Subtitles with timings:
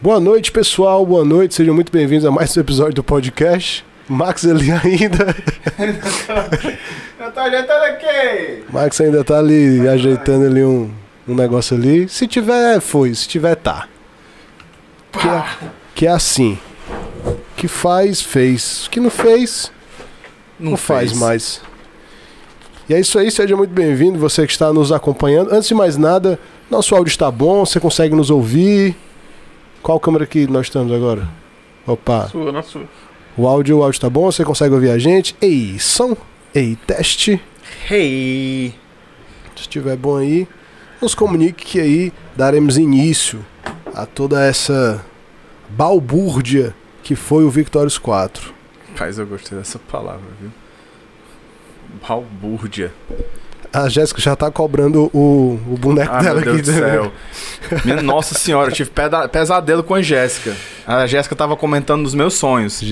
[0.00, 1.04] Boa noite, pessoal.
[1.04, 1.56] Boa noite.
[1.56, 3.84] Sejam muito bem-vindos a mais um episódio do podcast.
[4.08, 5.34] Max ali ainda.
[7.18, 8.62] Eu tô ajeitando aqui.
[8.72, 10.88] Max ainda tá ali ajeitando ali um,
[11.26, 12.08] um negócio ali.
[12.08, 13.12] Se tiver, foi.
[13.12, 13.88] Se tiver, tá.
[15.10, 15.44] Que é,
[15.96, 16.56] que é assim.
[17.56, 18.86] Que faz, fez.
[18.88, 19.72] Que não fez,
[20.60, 21.20] não, faz fez.
[21.20, 21.60] mais.
[22.88, 25.52] E é isso aí, seja muito bem-vindo, você que está nos acompanhando.
[25.52, 26.38] Antes de mais nada,
[26.70, 28.96] nosso áudio está bom, você consegue nos ouvir.
[29.88, 31.26] Qual câmera que nós estamos agora?
[31.86, 32.82] Opa, Sua, na sua.
[33.34, 35.34] o áudio, o áudio está bom, você consegue ouvir a gente.
[35.40, 36.14] Ei, som,
[36.54, 37.40] ei, teste.
[37.90, 38.74] Hey.
[39.56, 40.46] Se estiver bom aí,
[41.00, 43.42] nos comunique que aí daremos início
[43.94, 45.02] a toda essa
[45.70, 48.52] balbúrdia que foi o Victorious 4.
[48.92, 50.50] Rapaz, eu gostei dessa palavra, viu?
[52.06, 52.92] Balbúrdia.
[53.72, 56.78] A Jéssica já tá cobrando o, o boneco Ah, dela meu Deus aqui.
[56.78, 57.12] do céu.
[57.84, 58.90] Minha nossa senhora, eu tive
[59.30, 60.54] pesadelo com a Jéssica.
[60.86, 62.80] A Jéssica tava comentando nos meus sonhos.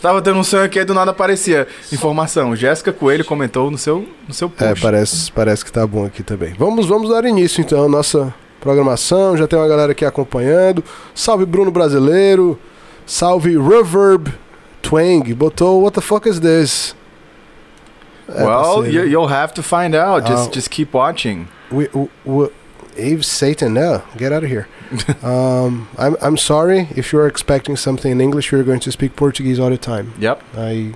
[0.00, 2.54] Tava tendo um sonho aqui e do nada aparecia informação.
[2.56, 4.82] Jéssica Coelho comentou no seu, no seu É, post.
[4.82, 6.54] parece, parece que tá bom aqui também.
[6.58, 9.36] Vamos, vamos dar início então à nossa programação.
[9.36, 10.82] Já tem uma galera aqui acompanhando.
[11.14, 12.58] Salve Bruno Brasileiro.
[13.06, 14.32] Salve Reverb
[14.80, 15.32] Twang.
[15.34, 16.94] Botou What the fuck is this?
[18.34, 18.86] É, well, parceiro.
[18.92, 20.26] you, you'll have to find out.
[20.26, 20.52] Just, Ah.
[20.54, 21.46] just keep watching.
[21.70, 22.48] We, we, we,
[22.98, 24.66] Ave Satan, no, get out of here.
[25.22, 29.16] um, I'm, I'm sorry if you are expecting something in English, we're going to speak
[29.16, 30.12] Portuguese all the time.
[30.18, 30.42] Yep.
[30.58, 30.92] I,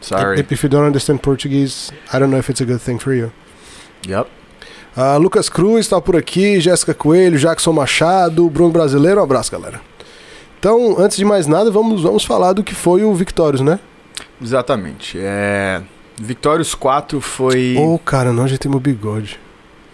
[0.00, 0.38] Sorry.
[0.40, 3.12] If, if you don't understand Portuguese, I don't know if it's a good thing for
[3.12, 3.32] you.
[4.06, 4.28] Yep.
[4.96, 9.80] Ah, Lucas Cruz está por aqui, Jéssica Coelho, Jackson Machado, Bruno Brasileiro, um abraço, galera.
[10.58, 13.78] Então, antes de mais nada, vamos, vamos falar do que foi o Victorious, né?
[14.40, 15.18] Exatamente.
[15.20, 15.82] É...
[16.20, 17.76] Victorious 4 foi.
[17.78, 19.38] Ô, cara, não ajeitei meu bigode.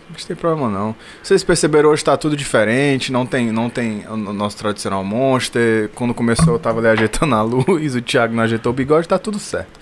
[0.08, 0.94] Não tem problema não.
[1.22, 5.90] Vocês perceberam hoje tá tudo diferente, não tem, não tem o nosso tradicional monster.
[5.94, 9.18] Quando começou eu tava ali ajeitando a luz, o Thiago não ajeitou o bigode, tá
[9.18, 9.80] tudo certo,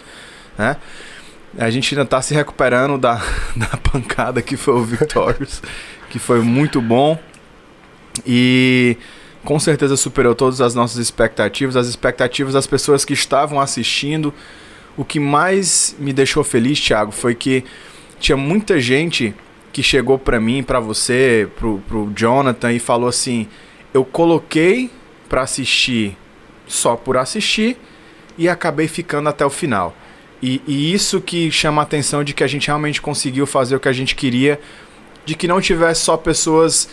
[0.56, 0.76] né?
[1.58, 3.20] A gente ainda tá se recuperando da,
[3.56, 5.60] da pancada que foi o Victorious,
[6.08, 7.18] que foi muito bom.
[8.24, 8.96] E
[9.44, 14.32] com certeza superou todas as nossas expectativas, as expectativas das pessoas que estavam assistindo.
[14.96, 17.64] O que mais me deixou feliz, Thiago, foi que
[18.18, 19.34] tinha muita gente
[19.72, 23.48] que chegou pra mim, pra você, pro, pro Jonathan e falou assim:
[23.94, 24.90] "Eu coloquei
[25.28, 26.16] pra assistir
[26.66, 27.76] só por assistir
[28.36, 29.96] e acabei ficando até o final".
[30.42, 33.80] E, e isso que chama a atenção de que a gente realmente conseguiu fazer o
[33.80, 34.58] que a gente queria,
[35.24, 36.88] de que não tivesse só pessoas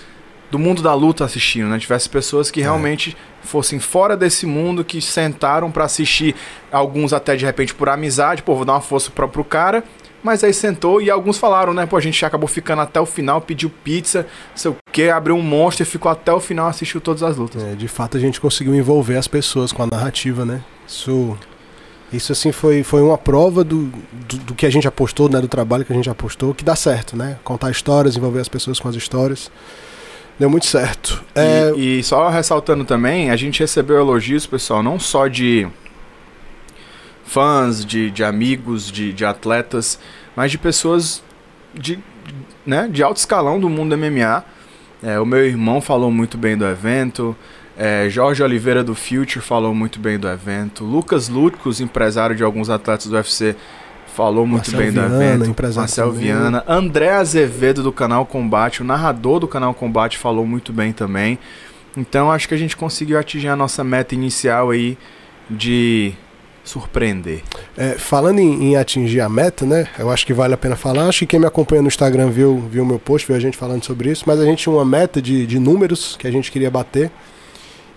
[0.50, 1.78] do mundo da luta assistindo, né?
[1.78, 6.36] Tivesse pessoas que realmente fossem fora desse mundo, que sentaram pra assistir,
[6.72, 9.84] alguns até de repente por amizade, pô, vou dar uma força pro, pro cara,
[10.24, 11.86] mas aí sentou e alguns falaram, né?
[11.86, 14.22] Pô, a gente acabou ficando até o final, pediu pizza,
[14.52, 17.38] não sei o que, abriu um monstro e ficou até o final, assistiu todas as
[17.38, 17.64] lutas.
[17.64, 20.64] É, de fato, a gente conseguiu envolver as pessoas com a narrativa, né?
[20.88, 21.38] Isso,
[22.12, 23.92] isso assim, foi, foi uma prova do,
[24.28, 25.40] do, do que a gente apostou, né?
[25.40, 27.38] Do trabalho que a gente apostou, que dá certo, né?
[27.44, 29.52] Contar histórias, envolver as pessoas com as histórias.
[30.40, 31.24] Deu muito certo.
[31.36, 35.68] É, E, e só ressaltando também, a gente recebeu elogios, pessoal, não só de
[37.26, 40.00] fãs, de, de amigos, de, de atletas,
[40.36, 41.24] mas de pessoas
[41.74, 42.00] de,
[42.66, 44.44] né, de alto escalão do mundo do MMA.
[45.04, 47.36] É, o meu irmão falou muito bem do evento.
[47.78, 50.84] é, Jorge Oliveira do Future falou muito bem do evento.
[50.84, 53.56] Lucas Lúticos, empresário de alguns atletas do UFC,
[54.18, 55.50] falou muito Marcel bem do Viana, evento.
[55.52, 56.22] empresário Marcel também.
[56.24, 56.64] Viana.
[56.68, 61.38] André Azevedo do canal Combate, o narrador do canal Combate, falou muito bem também.
[61.96, 64.98] Então acho que a gente conseguiu atingir a nossa meta inicial aí
[65.48, 66.14] de
[66.64, 67.44] surpreender.
[67.78, 69.88] É, falando em, em atingir a meta, né?
[70.00, 71.08] Eu acho que vale a pena falar.
[71.08, 73.56] Acho que quem me acompanha no Instagram viu viu o meu post, viu a gente
[73.56, 74.24] falando sobre isso.
[74.26, 77.12] Mas a gente tinha uma meta de, de números que a gente queria bater.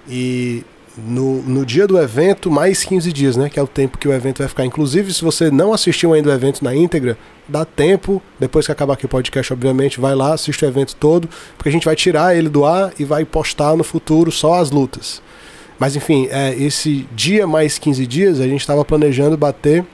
[0.06, 0.64] E
[0.96, 3.48] no, no dia do evento, mais 15 dias, né?
[3.48, 4.64] Que é o tempo que o evento vai ficar.
[4.64, 7.16] Inclusive, se você não assistiu ainda o evento na íntegra,
[7.48, 8.20] dá tempo.
[8.38, 11.28] Depois que acabar aqui o podcast, obviamente, vai lá, assiste o evento todo.
[11.56, 14.70] Porque a gente vai tirar ele do ar e vai postar no futuro só as
[14.70, 15.22] lutas.
[15.78, 19.84] Mas enfim, é, esse dia mais 15 dias, a gente estava planejando bater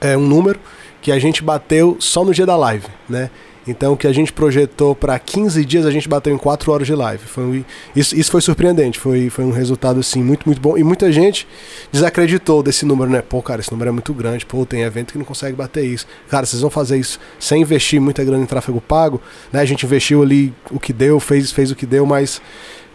[0.00, 0.58] é, um número
[1.02, 3.30] que a gente bateu só no dia da live, né?
[3.66, 6.86] Então, o que a gente projetou para 15 dias, a gente bateu em 4 horas
[6.86, 7.24] de live.
[7.24, 7.64] Foi
[7.94, 10.78] isso, isso foi surpreendente, foi, foi um resultado assim muito, muito bom.
[10.78, 11.46] E muita gente
[11.90, 13.22] desacreditou desse número, né?
[13.22, 14.46] Pô, cara, esse número é muito grande.
[14.46, 16.06] Pô, tem evento que não consegue bater isso.
[16.28, 19.20] Cara, vocês vão fazer isso sem investir muita grana em tráfego pago,
[19.52, 19.60] né?
[19.60, 22.40] A gente investiu ali o que deu, fez, fez o que deu, mas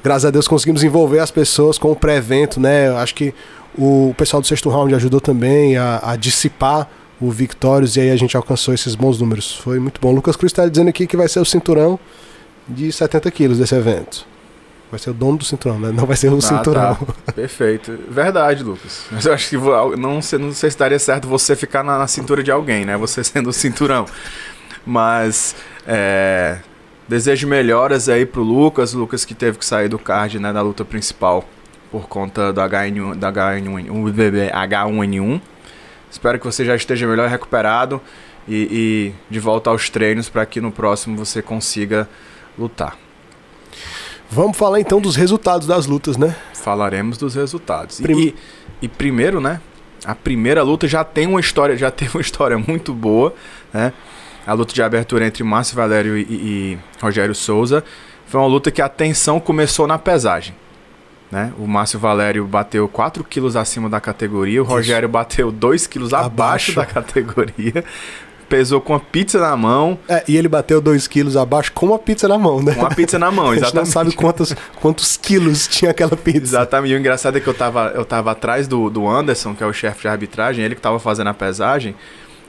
[0.03, 2.89] graças a Deus conseguimos envolver as pessoas com o pré-evento, né?
[2.91, 3.33] Acho que
[3.77, 6.89] o pessoal do sexto round ajudou também a, a dissipar
[7.21, 9.55] o Victorious e aí a gente alcançou esses bons números.
[9.55, 10.09] Foi muito bom.
[10.09, 11.99] O Lucas Cruz está dizendo aqui que vai ser o cinturão
[12.67, 14.25] de 70 quilos desse evento.
[14.89, 15.91] Vai ser o dono do cinturão, né?
[15.93, 16.95] Não vai ser o Ah, cinturão.
[17.25, 17.31] tá.
[17.33, 17.97] Perfeito.
[18.09, 19.05] Verdade, Lucas.
[19.09, 19.57] Mas eu acho que
[19.97, 22.97] não, sei- não sei se daria certo você ficar na, na cintura de alguém, né?
[22.97, 24.05] Você sendo o cinturão.
[24.85, 25.55] Mas
[25.87, 26.57] é,
[27.07, 28.93] desejo melhoras aí pro Lucas.
[28.93, 30.51] Lucas que teve que sair do card, né?
[30.51, 31.45] Da luta principal
[31.91, 35.41] por conta do HN1, da H1N1, H1N1.
[36.11, 38.01] Espero que você já esteja melhor recuperado
[38.47, 42.07] e, e de volta aos treinos para que no próximo você consiga
[42.59, 42.97] lutar.
[44.29, 46.35] Vamos falar então dos resultados das lutas, né?
[46.53, 47.99] Falaremos dos resultados.
[47.99, 48.35] E- Prim- E,
[48.83, 49.59] e primeiro, né?
[50.05, 53.33] A primeira luta já tem uma história, já tem uma história muito boa,
[53.73, 53.93] né?
[54.45, 57.83] A luta de abertura entre Márcio Valério e- e Rogério Souza
[58.25, 60.55] foi uma luta que a tensão começou na pesagem.
[61.31, 61.53] Né?
[61.57, 64.73] O Márcio Valério bateu 4 quilos acima da categoria, o Isso.
[64.73, 66.75] Rogério bateu 2 quilos abaixo Abaixo.
[66.75, 67.85] da categoria,
[68.49, 71.97] pesou com a pizza na mão, É, e ele bateu 2 quilos abaixo com uma
[71.97, 72.75] pizza na mão, né?
[72.75, 73.91] com a pizza na mão, A gente não exatamente.
[73.93, 76.39] sabe quantos, quantos quilos tinha aquela pizza.
[76.57, 76.91] Exatamente.
[76.91, 79.65] E o engraçado é que eu tava, eu tava atrás do, do Anderson, que é
[79.65, 81.95] o chefe de arbitragem, ele que tava fazendo a pesagem.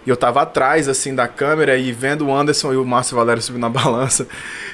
[0.05, 3.41] E eu tava atrás, assim, da câmera e vendo o Anderson e o Márcio Valério
[3.41, 4.27] subindo na balança.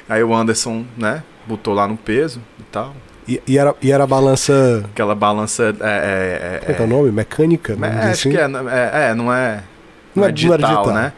[0.09, 2.95] Aí o Anderson, né, botou lá no peso e tal.
[3.29, 4.83] E, e era, e era a balança.
[4.91, 6.55] Aquela balança é...
[6.55, 7.11] é, Como é que é o nome?
[7.11, 7.73] Mecânica?
[7.73, 8.31] é, é, dizer acho assim?
[8.31, 9.63] que é, é, é, não é...
[10.15, 10.87] Não, Não é é- digital, digital.
[10.93, 11.13] né?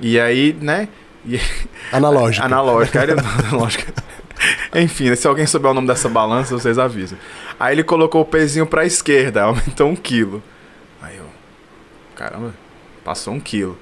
[0.00, 0.88] E aí, né...
[1.26, 1.40] E,
[1.90, 2.46] Analógica.
[2.46, 3.00] Analógica.
[3.00, 3.08] Aí
[3.48, 3.92] analógica.
[4.72, 7.18] Enfim, se alguém souber o nome dessa balança, vocês avisam.
[7.58, 10.40] Aí ele colocou o pezinho pra esquerda, aumentou um quilo.
[11.02, 11.24] Aí eu,
[12.14, 12.54] caramba,
[13.04, 13.76] passou um quilo.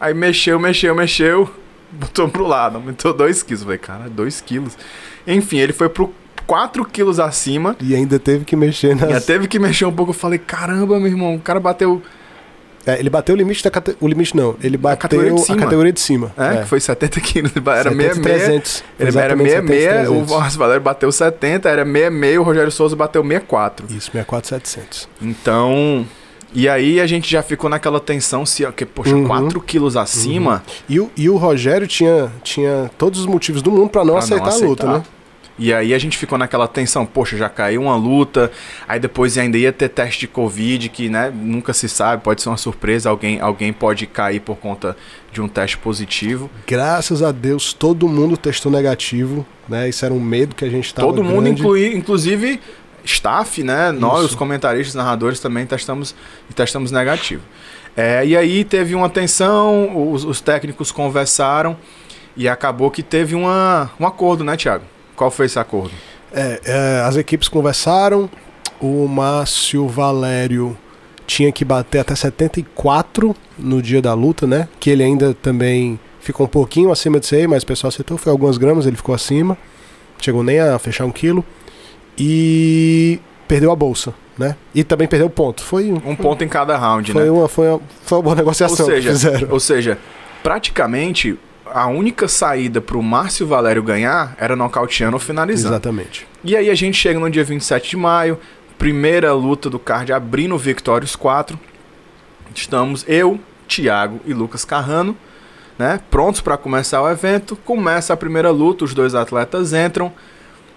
[0.00, 1.50] Aí mexeu, mexeu, mexeu,
[1.92, 3.60] botou pro lado, aumentou dois quilos.
[3.60, 4.78] Eu falei, cara, dois quilos.
[5.26, 6.10] Enfim, ele foi pro
[6.48, 7.76] 4 quilos acima.
[7.78, 9.22] E ainda teve que mexer nas.
[9.22, 10.10] E teve que mexer um pouco.
[10.10, 12.02] Eu falei, caramba, meu irmão, o cara bateu.
[12.86, 13.94] É, ele bateu o limite da cate...
[14.00, 14.56] O limite não.
[14.62, 15.58] Ele bateu categoria de a cima.
[15.58, 16.32] categoria de cima.
[16.38, 17.52] É, que foi 70 quilos.
[17.66, 18.22] Era 70, 66.
[18.22, 18.84] 300.
[18.98, 20.38] Ele era Exatamente, 66, 70, o 300.
[20.38, 23.86] Márcio Valério bateu 70, era 66, o Rogério Souza bateu 64.
[23.90, 25.08] Isso, 64,700.
[25.20, 26.06] Então,
[26.54, 29.26] e aí a gente já ficou naquela tensão, se, que, poxa, Uhum.
[29.26, 33.90] 4 quilos acima, E o, e o Rogério tinha, tinha todos os motivos do mundo
[33.90, 35.02] pra não, Pra não aceitar, a luta, né?
[35.58, 38.50] E aí a gente ficou naquela tensão, poxa, já caiu uma luta,
[38.86, 42.48] aí depois ainda ia ter teste de Covid, que, né, nunca se sabe, pode ser
[42.48, 44.96] uma surpresa, alguém, alguém pode cair por conta
[45.32, 46.48] de um teste positivo.
[46.66, 49.88] Graças a Deus, todo mundo testou negativo, né?
[49.88, 52.60] Isso era um medo que a gente tava Todo mundo, inclui, inclusive
[53.04, 53.90] staff, né?
[53.90, 54.28] Nós, Isso.
[54.28, 56.14] os comentaristas, narradores também testamos,
[56.54, 57.42] testamos negativo.
[57.96, 61.76] É, e aí teve uma tensão, os, os técnicos conversaram
[62.36, 64.84] e acabou que teve uma, um acordo, né, Thiago?
[65.18, 65.90] Qual foi esse acordo?
[66.32, 68.30] É, é, as equipes conversaram,
[68.80, 70.78] o Márcio Valério
[71.26, 74.68] tinha que bater até 74 no dia da luta, né?
[74.78, 78.30] Que ele ainda também ficou um pouquinho acima disso aí, mas o pessoal aceitou, foi
[78.30, 79.58] algumas gramas, ele ficou acima,
[80.20, 81.44] chegou nem a fechar um quilo,
[82.16, 83.18] e
[83.48, 84.54] perdeu a bolsa, né?
[84.72, 85.64] E também perdeu o ponto.
[85.64, 87.30] Foi, Um ponto em cada round, foi, né?
[87.30, 89.98] uma, foi, uma, foi uma boa Ou negociação que seja, ou seja,
[90.44, 91.36] praticamente
[91.72, 95.74] a única saída pro Márcio Valério ganhar era nocauteando ou finalizando.
[95.74, 96.26] Exatamente.
[96.44, 98.38] E aí a gente chega no dia 27 de maio,
[98.78, 101.58] primeira luta do card abrindo o Victórios 4.
[102.54, 105.16] Estamos eu, Thiago e Lucas Carrano,
[105.78, 107.56] né, prontos para começar o evento.
[107.56, 110.12] Começa a primeira luta, os dois atletas entram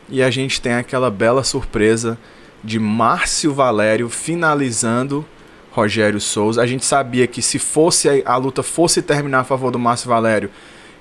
[0.10, 2.18] e a gente tem aquela bela surpresa
[2.64, 5.26] de Márcio Valério finalizando
[5.72, 6.62] Rogério Souza.
[6.62, 10.10] A gente sabia que se fosse a, a luta fosse terminar a favor do Márcio
[10.10, 10.52] Valério,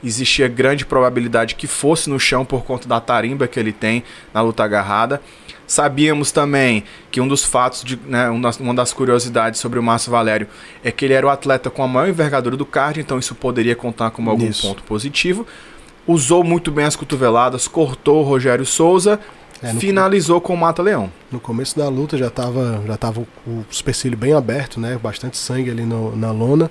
[0.03, 4.03] existia grande probabilidade que fosse no chão por conta da tarimba que ele tem
[4.33, 5.21] na luta agarrada.
[5.67, 10.11] Sabíamos também que um dos fatos, de, né, um uma das curiosidades sobre o Márcio
[10.11, 10.49] Valério
[10.83, 13.77] é que ele era o atleta com a maior envergadura do card, então isso poderia
[13.77, 14.67] contar como algum Isso.
[14.67, 15.47] ponto positivo.
[16.07, 19.21] Usou muito bem as cotoveladas, cortou o Rogério Souza,
[19.63, 21.13] É, finalizou com o Mata-Leão.
[21.31, 24.99] No começo da luta já tava, já tava o, o supercílio bem aberto, né?
[25.01, 26.71] Bastante sangue ali no- na lona.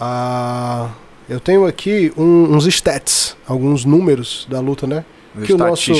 [0.00, 0.88] Ah,
[1.28, 5.04] eu tenho aqui um- uns stats, alguns números da luta, né?
[5.46, 5.92] Que o nosso-.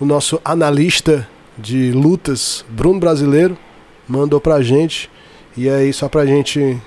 [0.00, 3.56] O nosso analista de lutas, Bruno Brasileiro,
[4.08, 5.10] mandou pra gente.
[5.56, 6.78] E aí, só pra gente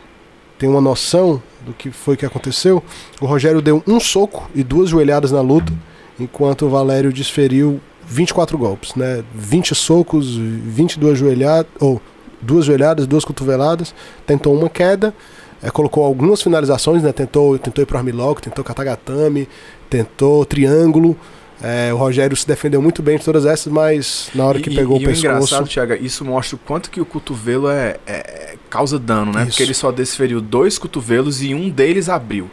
[0.57, 2.83] ter uma noção do que foi que aconteceu,
[3.21, 5.71] o Rogério deu um soco e duas joelhadas na luta,
[6.19, 9.23] enquanto o Valério desferiu 24 golpes, né?
[9.33, 12.01] 20 socos, 22 joelhadas, ou
[12.41, 13.93] duas joelhadas, duas cotoveladas,
[14.25, 15.13] tentou uma queda,
[15.61, 17.11] eh, colocou algumas finalizações, né?
[17.11, 19.47] Tentou, tentou ir pro armlock, tentou katagatame,
[19.89, 21.17] tentou triângulo.
[21.63, 24.75] Eh, o Rogério se defendeu muito bem de todas essas, mas na hora que E-
[24.75, 28.55] pegou e o pescoço, engraçado, Thiago, isso mostra o quanto que o cotovelo é, é-
[28.69, 29.41] causa dano, né?
[29.43, 29.51] Isso.
[29.51, 32.49] Porque ele só desferiu dois cotovelos e um deles abriu.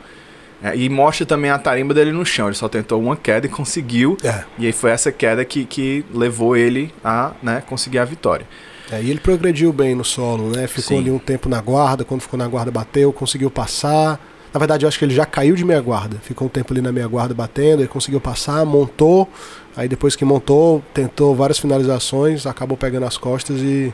[0.62, 2.46] É, e mostra também a tarimba dele no chão.
[2.46, 4.16] Ele só tentou uma queda e conseguiu.
[4.22, 4.44] É.
[4.56, 8.46] E aí foi essa queda que, que levou ele a né, conseguir a vitória.
[8.90, 10.66] É, e ele progrediu bem no solo, né?
[10.66, 11.02] Ficou Sim.
[11.02, 14.20] ali um tempo na guarda, quando ficou na guarda bateu, conseguiu passar.
[14.52, 16.18] Na verdade, eu acho que ele já caiu de meia guarda.
[16.22, 19.28] Ficou um tempo ali na meia guarda batendo, ele conseguiu passar, montou.
[19.74, 23.92] Aí depois que montou, tentou várias finalizações, acabou pegando as costas e,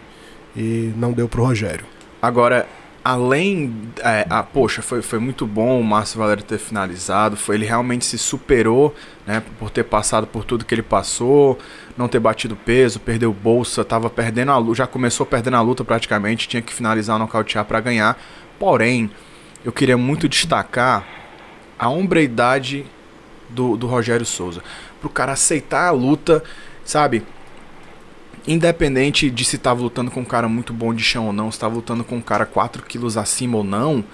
[0.57, 1.87] e não deu pro Rogério.
[2.21, 2.67] Agora,
[3.05, 3.73] além.
[4.01, 7.37] É, ah, poxa, foi, foi muito bom o Márcio Valério ter finalizado.
[7.37, 8.95] Foi, ele realmente se superou,
[9.27, 9.43] né?
[9.59, 11.59] Por ter passado por tudo que ele passou,
[11.99, 15.85] não ter batido peso, perdeu bolsa, tava perdendo a luta, já começou perdendo a luta
[15.85, 18.17] praticamente, tinha que finalizar, nocautear para ganhar.
[18.59, 19.11] Porém,
[19.65, 21.05] eu queria muito destacar
[21.77, 22.87] a hombreidade
[23.49, 24.63] do, do Rogério Souza.
[25.01, 26.43] Pro cara aceitar a luta,
[26.85, 27.25] sabe?
[28.47, 31.59] Independente de se tava lutando com um cara muito bom de chão ou não, se
[31.59, 34.05] tava lutando com um cara 4 quilos acima ou não,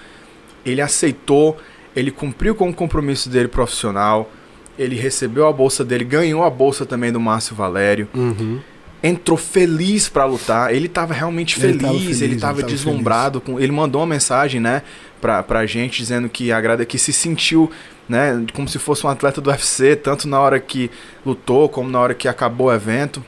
[0.64, 1.58] ele aceitou,
[1.94, 4.30] ele cumpriu com o compromisso dele profissional,
[4.78, 8.60] ele recebeu a bolsa dele, ganhou a bolsa também do Márcio Valério, Uhum.
[9.02, 10.74] entrou feliz pra lutar.
[10.74, 13.40] Ele tava realmente Ele feliz, tava ele feliz, tava, ele tava deslumbrado.
[13.40, 14.82] Com, ele mandou uma mensagem, né,
[15.20, 17.70] pra, pra gente, dizendo que agrada que se sentiu,
[18.08, 20.90] né, como se fosse um atleta do UFC, tanto na hora que
[21.24, 23.22] lutou, como na hora que acabou o evento.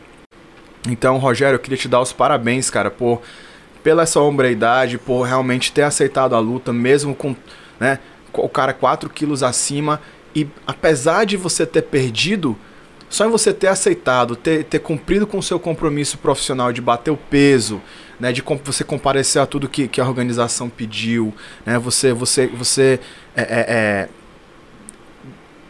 [0.89, 3.21] Então, Rogério, eu queria te dar os parabéns, cara, por
[3.83, 7.37] pela essa hombreidade, por realmente ter aceitado a luta, mesmo com,
[7.79, 7.99] né,
[8.33, 10.01] o cara 4 quilos acima.
[10.37, 12.55] E apesar de você ter perdido,
[13.09, 17.11] só em você ter aceitado, ter, ter cumprido com o seu compromisso profissional de bater
[17.11, 17.81] o peso,
[18.21, 21.33] né, de com- você comparecer a tudo que, que a organização pediu,
[21.65, 23.01] né, você, você, você
[23.35, 24.09] é, é, é,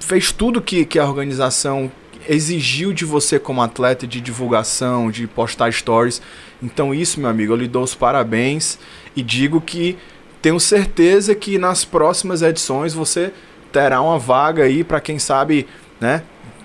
[0.01, 1.89] fez tudo que, que a organização
[2.29, 6.21] exigiu de você como atleta de divulgação, de postar stories.
[6.61, 8.81] Então isso, meu amigo, eu lhe dou os parabéns
[9.15, 9.97] e digo que
[10.43, 13.33] tenho certeza que nas próximas edições você
[13.77, 15.67] terá uma vaga aí para quem sabe,
[16.01, 16.23] né,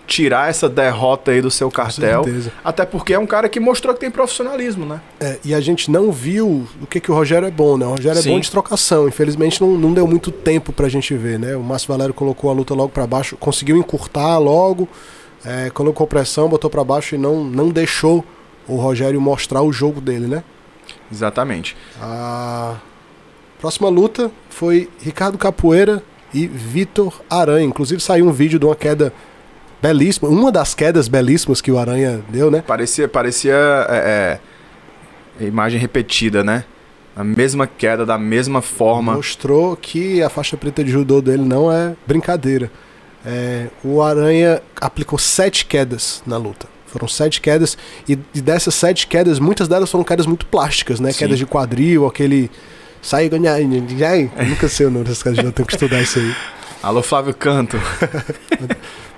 [0.07, 2.23] tirar essa derrota aí do seu cartel.
[2.63, 5.01] Até porque é um cara que mostrou que tem profissionalismo, né?
[5.19, 7.85] É, e a gente não viu o que, que o Rogério é bom, né?
[7.85, 8.29] O Rogério Sim.
[8.29, 9.09] é bom de trocação.
[9.09, 11.53] Infelizmente não, não deu muito tempo pra gente ver, né?
[11.55, 14.87] O Márcio Valério colocou a luta logo pra baixo, conseguiu encurtar logo,
[15.45, 18.23] é, colocou pressão, botou pra baixo e não, não deixou
[18.67, 20.43] o Rogério mostrar o jogo dele, né?
[21.11, 21.75] Exatamente.
[22.01, 22.75] A
[23.59, 26.01] próxima luta foi Ricardo Capoeira
[26.33, 27.65] e Vitor Aranha.
[27.65, 29.13] Inclusive saiu um vídeo de uma queda
[29.81, 32.63] belíssima, uma das quedas belíssimas que o Aranha deu, né?
[32.65, 33.55] Parecia, parecia
[33.89, 34.39] é,
[35.39, 36.63] é, imagem repetida, né?
[37.15, 39.15] A mesma queda, da mesma forma.
[39.15, 42.71] Mostrou que a faixa preta de judô dele não é brincadeira.
[43.25, 46.67] É, o Aranha aplicou sete quedas na luta.
[46.87, 51.11] Foram sete quedas, e, e dessas sete quedas, muitas delas foram quedas muito plásticas, né?
[51.11, 51.19] Sim.
[51.19, 52.51] Quedas de quadril, aquele.
[53.01, 53.59] Sai ganhar.
[54.37, 56.35] Eu nunca sei o nome dessas de judô, tenho que estudar isso aí.
[56.83, 57.77] Alô, Flávio Canto.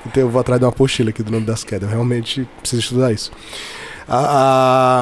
[0.05, 1.83] Então eu vou atrás de uma apostila aqui do nome das quedas.
[1.83, 3.31] Eu realmente preciso estudar isso.
[4.05, 4.17] A,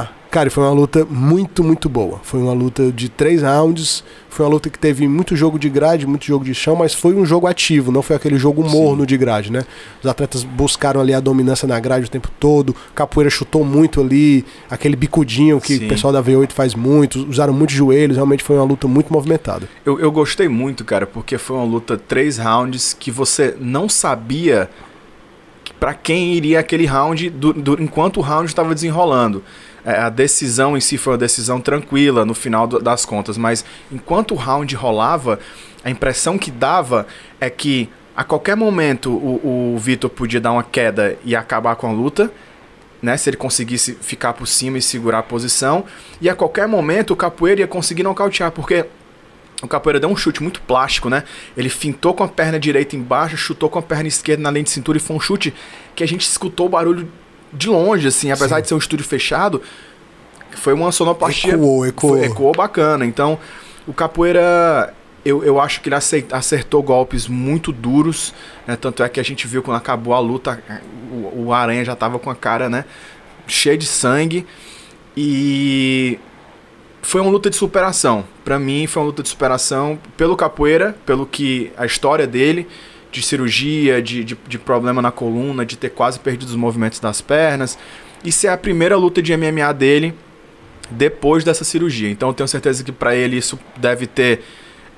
[0.03, 2.19] a- cara, foi uma luta muito, muito boa.
[2.23, 4.03] Foi uma luta de três rounds.
[4.29, 7.13] Foi uma luta que teve muito jogo de grade, muito jogo de chão, mas foi
[7.13, 9.65] um jogo ativo, não foi aquele jogo morno de grade, né?
[10.01, 12.73] Os atletas buscaram ali a dominância na grade o tempo todo.
[12.95, 15.85] Capoeira chutou muito ali, aquele bicudinho que Sim.
[15.85, 19.67] o pessoal da V8 faz muito, usaram muitos joelhos, realmente foi uma luta muito movimentada.
[19.85, 24.69] Eu, eu gostei muito, cara, porque foi uma luta três rounds que você não sabia
[25.77, 29.43] para quem iria aquele round do, do- enquanto o round estava desenrolando.
[29.83, 34.31] É, a decisão em si foi uma decisão tranquila no final das contas, mas enquanto
[34.31, 35.39] o round rolava,
[35.83, 37.07] a impressão que dava
[37.39, 41.87] é que a qualquer momento o, o Vitor podia dar uma queda e acabar com
[41.87, 42.31] a luta.
[43.01, 45.85] Né, se ele conseguisse ficar por cima e segurar a posição,
[46.21, 48.85] e a qualquer momento o capoeira ia conseguir nocautear, porque
[49.59, 51.23] o capoeira deu um chute muito plástico, né?
[51.57, 54.69] Ele fintou com a perna direita embaixo, chutou com a perna esquerda na linha de
[54.69, 55.51] cintura e foi um chute
[55.95, 57.11] que a gente escutou o barulho
[57.53, 58.61] de longe, assim, apesar Sim.
[58.61, 59.61] de ser um estúdio fechado,
[60.51, 61.53] foi uma sonoplastia.
[61.53, 62.17] Ecoou, ecoou.
[62.17, 63.05] foi- ecoou bacana.
[63.05, 63.37] Então,
[63.87, 64.93] o capoeira,
[65.25, 65.95] eu, eu acho que ele
[66.31, 68.33] acertou golpes muito duros,
[68.67, 68.75] né?
[68.75, 70.61] Tanto é que a gente viu quando acabou a luta,
[71.11, 72.85] o, o Aranha já tava com a cara, né?
[73.47, 74.45] Cheia de sangue.
[75.15, 76.17] E
[77.01, 78.23] foi uma luta de superação.
[78.43, 82.67] Pra mim, foi uma luta de superação pelo capoeira, pelo que a história dele,
[83.11, 87.21] de cirurgia, de, de, de problema na coluna, de ter quase perdido os movimentos das
[87.21, 87.77] pernas.
[88.23, 90.13] E ser a primeira luta de MMA dele
[90.89, 92.09] depois dessa cirurgia.
[92.09, 94.43] Então, eu tenho certeza que pra ele isso deve ter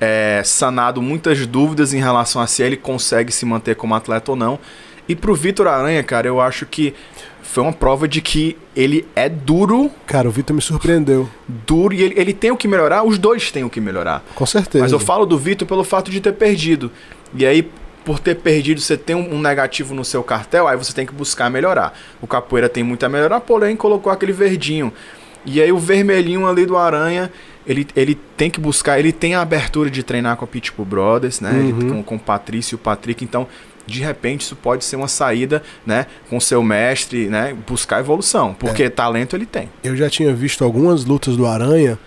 [0.00, 4.36] é, sanado muitas dúvidas em relação a se ele consegue se manter como atleta ou
[4.36, 4.58] não.
[5.08, 6.94] E pro Vitor Aranha, cara, eu acho que
[7.42, 11.28] foi uma prova de que ele é duro, Cara, o Vitor me surpreendeu.
[11.46, 14.24] duro, e ele, ele tem o que melhorar, os dois têm o que melhorar.
[14.34, 14.82] Com certeza.
[14.82, 16.90] Mas eu falo do Vitor pelo fato de ter perdido.
[17.34, 17.70] E aí,
[18.04, 21.48] por ter perdido, você tem um, negativo no seu cartel, aí você tem que buscar
[21.50, 21.98] melhorar.
[22.20, 24.92] O capoeira tem muito a melhorar, porém colocou aquele verdinho.
[25.46, 27.30] E aí o vermelhinho ali do Aranha,
[27.66, 31.40] ele, ele tem que buscar, ele tem a abertura de treinar com a Pitbull Brothers,
[31.40, 31.50] né?
[31.50, 31.68] Uhum.
[31.80, 33.46] Ele- com, com o Patrício e o Patrick, então
[33.86, 38.88] de repente isso pode ser uma saída, né, com seu mestre, né, buscar evolução, porque
[38.88, 39.68] talento ele tem.
[39.82, 41.98] Eu já tinha visto algumas lutas do Aranha,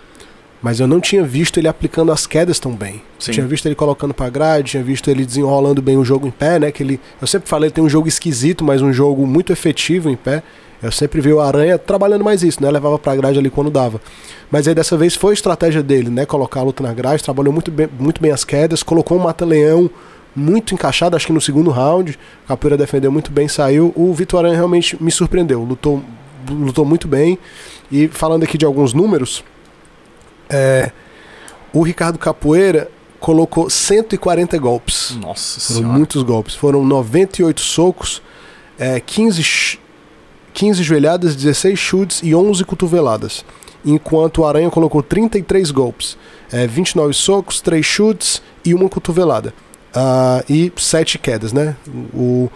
[0.62, 3.00] mas eu não tinha visto ele aplicando as quedas tão bem.
[3.18, 6.58] Tinha visto ele colocando pra grade, tinha visto ele desenrolando bem o jogo em pé,
[6.58, 6.72] né?
[6.72, 10.10] Que ele, eu sempre falei, ele tem um jogo esquisito, mas um jogo muito efetivo
[10.10, 10.42] em pé.
[10.82, 12.70] Eu sempre vi o Aranha trabalhando mais isso, né?
[12.70, 14.00] Levava pra grade ali quando dava.
[14.50, 16.24] Mas aí dessa vez foi a estratégia dele, né?
[16.24, 19.90] Colocar a luta na grade, trabalhou muito bem, muito bem as quedas, colocou um mata-leão
[20.36, 22.18] muito encaixado, acho que no segundo round.
[22.46, 23.92] Capoeira defendeu muito bem, saiu.
[23.96, 26.02] O Vitor Aranha realmente me surpreendeu, lutou,
[26.48, 27.38] lutou muito bem.
[27.90, 29.42] E falando aqui de alguns números,
[30.50, 30.90] é,
[31.72, 32.90] o Ricardo Capoeira
[33.20, 35.16] colocou 140 golpes.
[35.20, 35.98] Nossa Foram senhora.
[35.98, 36.54] muitos golpes.
[36.54, 38.22] Foram 98 socos,
[38.78, 39.78] é, 15, ch-
[40.54, 43.44] 15 joelhadas, 16 chutes e 11 cotoveladas.
[43.84, 46.16] Enquanto o Aranha colocou 33 golpes,
[46.52, 49.54] é, 29 socos, 3 chutes e uma cotovelada.
[49.94, 51.76] Ah, e 7 quedas, né?
[52.12, 52.50] O,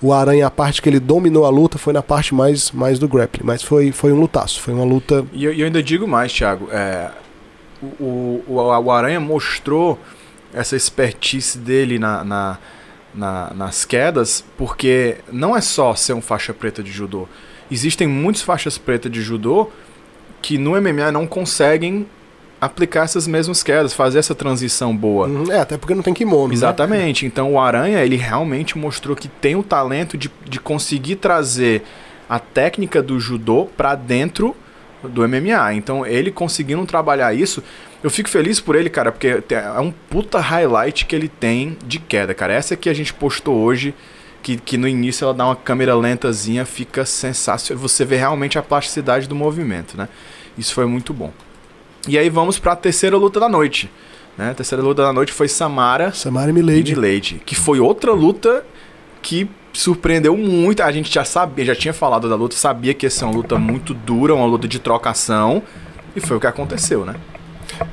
[0.00, 3.08] o Aranha, a parte que ele dominou a luta foi na parte mais, mais do
[3.08, 3.44] grappling.
[3.44, 4.60] Mas foi, foi um lutaço.
[4.60, 6.68] Foi uma luta E eu, eu ainda digo mais, Thiago.
[6.70, 7.10] É,
[7.82, 8.54] o, o,
[8.84, 9.98] o, Aranha mostrou
[10.52, 12.58] essa expertise dele na, na-
[13.14, 17.28] na- nas quedas, porque não é só ser um faixa preta de judô.
[17.70, 19.70] Existem muitos faixas pretas de judô
[20.42, 22.06] que no MMA não conseguem
[22.60, 25.26] aplicar essas mesmas quedas, fazer essa transição boa.
[25.28, 26.48] Uhum, É, até porque não tem kimono.
[26.48, 26.54] né?
[26.54, 27.26] Exatamente.
[27.26, 31.82] Então o Aranha, ele realmente mostrou que tem o talento de, de conseguir trazer
[32.28, 34.54] a técnica do judô pra dentro
[35.08, 35.74] do MMA.
[35.74, 37.62] Então ele conseguindo trabalhar isso,
[38.02, 41.98] eu fico feliz por ele, cara, porque é um puta highlight que ele tem de
[41.98, 42.52] queda, cara.
[42.52, 43.94] Essa que a gente postou hoje,
[44.42, 47.82] que, que no início ela dá uma câmera lentazinha, fica sensacional.
[47.82, 50.08] Você vê realmente a plasticidade do movimento, né?
[50.56, 51.32] Isso foi muito bom.
[52.08, 53.90] E aí vamos pra terceira luta da noite.
[54.36, 54.50] Né?
[54.50, 56.94] A terceira luta da noite foi Samara Samara e Milady.
[56.94, 58.64] Milady, que foi outra luta
[59.22, 60.82] que surpreendeu muito.
[60.82, 63.58] A gente já sabia, já tinha falado da luta, sabia que ia ser uma luta
[63.58, 65.62] muito dura, uma luta de trocação,
[66.14, 67.14] e foi o que aconteceu, né?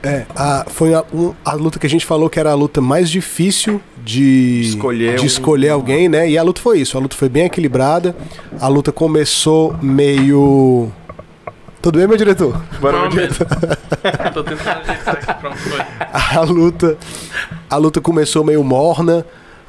[0.02, 2.80] É, a, foi a, um- a luta que a gente falou que era a luta
[2.80, 6.30] mais difícil de Escolher de um- escolher alguém, né?
[6.30, 6.98] E a luta foi isso.
[6.98, 8.16] A luta foi bem equilibrada.
[8.62, 10.90] A luta começou meio.
[11.82, 12.62] Tudo bem, meu diretor?
[12.80, 13.46] Vamos mesmo.
[14.34, 15.80] Tô tentando ajeitar aqui, pronto, foi.
[16.38, 16.98] A luta,
[17.70, 19.26] a luta começou meio morna.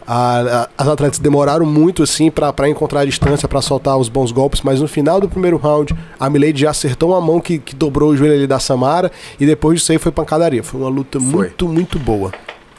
[0.07, 4.09] A- a- as atletas demoraram muito assim pra pra encontrar a distância, pra soltar os
[4.11, 7.59] bons golpes, mas no final do primeiro round, a Milady já acertou uma mão que,
[7.59, 10.63] que dobrou o joelho ali da Samara e depois disso aí foi pancadaria.
[10.63, 11.29] Foi uma luta Foi.
[11.49, 12.33] muito, muito boa.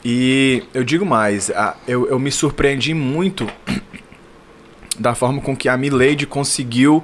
[0.04, 3.46] E eu digo mais, a- eu, eu me surpreendi muito
[4.98, 7.02] da forma com que a Milady conseguiu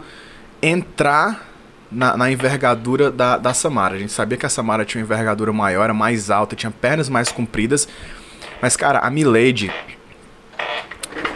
[0.62, 1.48] entrar
[1.90, 3.96] na, na envergadura da, da Samara.
[3.96, 7.08] A gente sabia que a Samara tinha uma envergadura maior, era mais alta, tinha pernas
[7.08, 7.88] mais compridas.
[8.62, 9.70] Mas, cara, a Milady,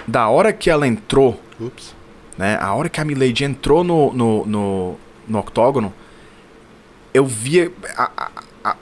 [0.06, 1.94] da hora que ela entrou, Ups.
[2.36, 2.58] né?
[2.60, 4.94] A hora que a Milady entrou no, no, no,
[5.26, 5.92] no octógono,
[7.12, 7.72] eu via.
[7.96, 8.30] A, a,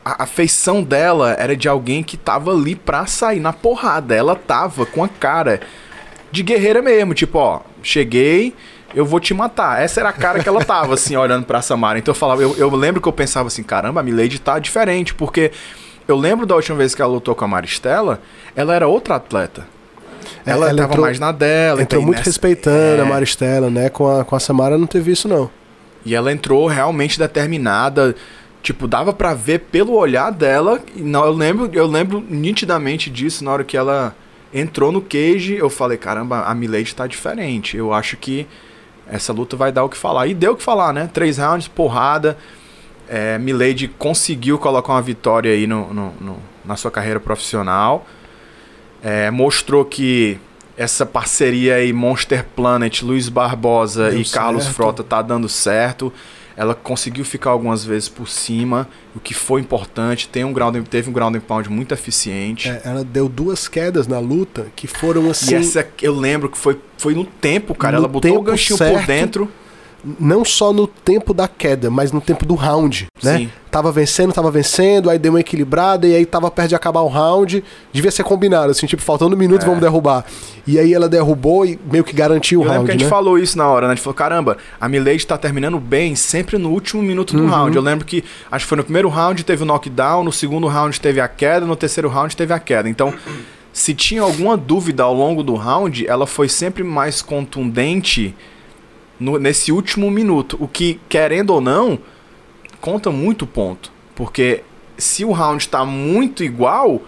[0.04, 4.14] a, a feição dela era de alguém que tava ali pra sair na porrada.
[4.14, 5.60] Ela tava com a cara
[6.32, 7.14] de guerreira mesmo.
[7.14, 8.54] Tipo, ó, cheguei,
[8.94, 9.82] eu vou te matar.
[9.82, 11.98] Essa era a cara que ela tava, assim, olhando pra Samara.
[11.98, 15.14] Então eu falava, eu, eu lembro que eu pensava assim, caramba, a Milady tá diferente,
[15.14, 15.50] porque.
[16.06, 18.20] Eu lembro da última vez que ela lutou com a Maristela,
[18.54, 19.66] ela era outra atleta.
[20.46, 21.80] Ela, ela tava entrou- mais na dela.
[21.82, 23.08] Entrou muito nessa- respeitando a É.
[23.08, 23.88] Maristela, né?
[23.88, 25.50] Com a, com a Samara não teve isso, não.
[26.04, 28.14] E ela entrou realmente determinada.
[28.62, 30.80] Tipo, dava pra ver pelo olhar dela.
[30.96, 34.14] Não, eu lembro, eu lembro nitidamente disso na hora que ela
[34.52, 35.54] entrou no cage.
[35.56, 37.76] Eu falei, caramba, a Milady tá diferente.
[37.76, 38.46] Eu acho que
[39.10, 40.26] essa luta vai dar o que falar.
[40.26, 41.08] E deu o que falar, né?
[41.12, 42.36] Três rounds, porrada.
[43.08, 48.06] É, Milady conseguiu colocar uma vitória aí no, no- no- na sua carreira profissional.
[49.04, 50.38] É, mostrou que
[50.76, 54.74] essa parceria aí, Monster Planet, Luiz Barbosa Deu e Carlos certo.
[54.74, 56.12] Frota tá dando certo.
[56.56, 60.28] Ela conseguiu ficar algumas vezes por cima, o que foi importante.
[60.28, 62.68] Tem um ground, teve um ground and pound muito eficiente.
[62.68, 65.52] É, ela deu duas quedas na luta que foram assim.
[65.52, 67.96] e essa eu lembro que foi, foi no tempo, cara.
[67.96, 69.06] No Ela botou o ganchinho por certo.
[69.06, 69.50] dentro.
[70.20, 73.38] Não só no tempo da queda, mas no tempo do round, né?
[73.38, 73.50] Sim.
[73.70, 77.08] Tava vencendo, tava vencendo, aí deu uma equilibrada e aí tava perto de acabar o
[77.08, 77.64] round.
[77.92, 79.64] Devia ser combinado, assim, tipo, faltando um minuto, É.
[79.64, 80.24] vamos derrubar.
[80.66, 83.10] E aí ela derrubou e meio que garantiu o lembro round, que a gente né?
[83.10, 83.92] falou isso na hora, né?
[83.92, 87.48] A gente falou, caramba, a Milady tá terminando bem sempre no último minuto do Uhum.
[87.50, 87.74] round.
[87.76, 91.00] Eu lembro que, acho que foi no primeiro round teve o knockdown, no segundo round
[91.00, 92.88] teve a queda, no terceiro round teve a queda.
[92.88, 93.12] Então,
[93.72, 98.34] se tinha alguma dúvida ao longo do round, ela foi sempre mais contundente
[99.18, 100.56] no- nesse último minuto.
[100.60, 101.98] O que, querendo ou não,
[102.80, 103.90] conta muito ponto.
[104.14, 104.62] Porque
[104.96, 107.02] se o round tá muito igual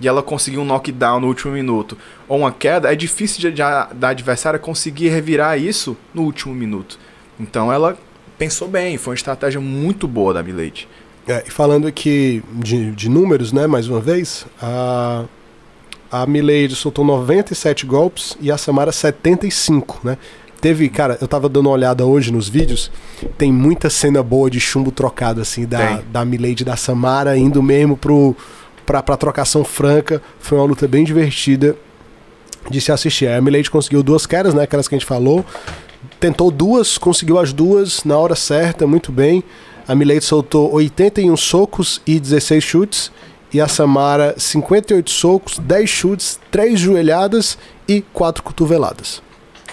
[0.00, 1.96] e ela conseguir um knockdown no último minuto
[2.28, 3.62] ou uma queda, é difícil de, de
[3.94, 6.98] da adversária conseguir revirar isso no último minuto.
[7.38, 7.96] Então ela
[8.38, 10.88] pensou bem, foi uma estratégia muito boa da Milady.
[11.26, 15.24] É, falando aqui de, de números, né, mais uma vez, a,
[16.10, 20.18] a Milady soltou 97 golpes e a Samara 75, né?
[20.62, 22.88] Teve, cara, eu tava dando uma olhada hoje nos vídeos,
[23.36, 26.04] tem muita cena boa de chumbo trocado, assim, da, Tem.
[26.12, 28.36] da Milady da Samara indo mesmo pro,
[28.86, 30.22] pra, pra trocação franca.
[30.38, 31.74] Foi uma luta bem divertida
[32.70, 33.26] de se assistir.
[33.26, 35.44] A Milady conseguiu duas quedas, né, aquelas que a gente falou,
[36.20, 39.42] tentou duas, conseguiu as duas na hora certa, muito bem.
[39.88, 43.12] A Milady soltou 81 socos e 16 chutes.
[43.52, 49.20] E a Samara, 58 socos, 10 chutes, 3 joelhadas e 4 cotoveladas.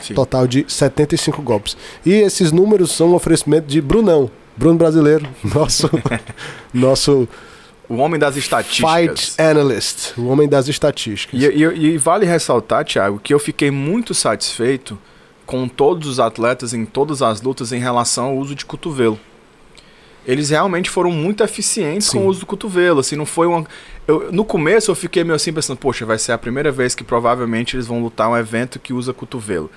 [0.01, 0.13] Sim.
[0.13, 1.75] Total de 75 golpes.
[2.05, 5.89] E esses números são um oferecimento de Brunão, Bruno Brasileiro, nosso,
[6.73, 7.27] nosso
[7.87, 8.91] O homem das estatísticas.
[8.91, 11.41] fight analyst, o homem das estatísticas.
[11.41, 14.97] E, e- e vale ressaltar, Thiago, que eu fiquei muito satisfeito
[15.45, 19.19] com todos os atletas em todas as lutas em relação ao uso de cotovelo.
[20.27, 22.19] Eles realmente foram muito eficientes Sim.
[22.19, 23.65] com o uso do cotovelo, assim, não foi uma...
[24.07, 27.03] eu- no começo eu fiquei meio assim pensando, poxa, vai ser a primeira vez que
[27.03, 29.71] provavelmente eles vão lutar um evento que usa cotovelo.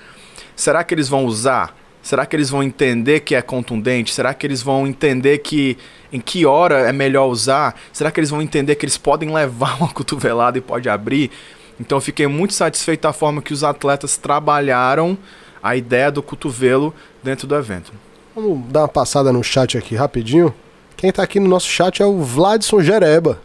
[0.55, 1.75] Será que eles vão usar?
[2.01, 4.13] Será que eles vão entender que é contundente?
[4.13, 5.77] Será que eles vão entender que
[6.11, 7.79] em que hora é melhor usar?
[7.93, 11.31] Será que eles vão entender que eles podem levar uma cotovelada e pode abrir?
[11.79, 15.17] Então eu fiquei muito satisfeito da forma que os atletas trabalharam
[15.63, 17.91] a ideia do cotovelo dentro do evento.
[18.35, 20.53] Vamos dar uma passada no chat aqui rapidinho.
[20.97, 23.39] Quem tá aqui no nosso chat é o Vladson Jereba.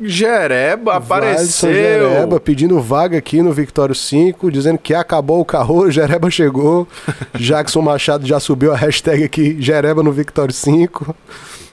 [0.00, 1.72] Jereba Vladson apareceu!
[1.72, 6.86] Jereba pedindo vaga aqui no Victório 5, dizendo que acabou o carro, Jereba chegou.
[7.34, 11.14] Jackson Machado já subiu a hashtag aqui, Jereba no Victório 5.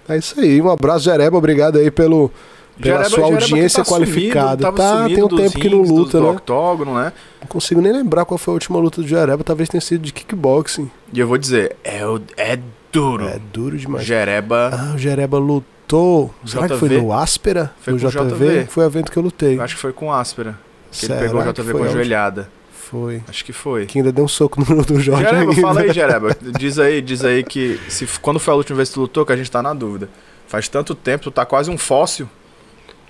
[0.08, 2.32] É isso aí, um abraço, Jereba, obrigado aí pelo,
[2.82, 4.62] pela Jereba- sua que audiência tá sumido, qualificada.
[4.62, 6.30] tava tá, sumido tem um dos tempo que não do- luta, do né?
[6.32, 7.14] octógono, né?
[7.42, 10.12] Não consigo nem lembrar qual foi a última luta do Jereba, talvez tenha sido de
[10.14, 10.90] kickboxing.
[11.14, 12.02] E eu vou dizer, é,
[12.38, 12.60] é
[12.92, 13.28] duro.
[13.28, 14.06] É duro demais.
[14.06, 16.34] Jereba, Ah, o Jereba lutou.
[16.46, 17.02] Será que foi JV?
[17.02, 17.72] no Áspera?
[17.82, 18.24] Foi no com JV?
[18.30, 18.66] JV.
[18.70, 19.60] Foi o evento que eu lutei.
[19.60, 20.58] acho que foi com áspera.
[20.92, 22.50] Que Será ele pegou o JV com a joelhada.
[22.72, 23.22] Foi.
[23.28, 23.86] Acho que foi.
[23.88, 25.62] Que ainda deu um soco no do Jorge Jereba, ainda.
[25.62, 26.38] fala aí, Jereba.
[26.60, 29.34] Diz aí, diz aí que se, quando foi a última vez que tu lutou, que
[29.34, 30.08] a gente tá na dúvida.
[30.48, 32.30] Faz tanto tempo, tu tá quase um fóssil